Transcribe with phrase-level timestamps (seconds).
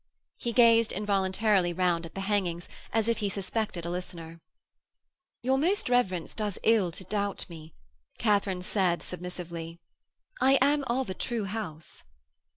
[0.39, 4.41] He gazed involuntarily round at the hangings as if he suspected a listener.
[5.43, 7.75] 'Your Most Reverence does ill to doubt me,'
[8.17, 9.79] Katharine said submissively.
[10.41, 12.03] 'I am of a true house.'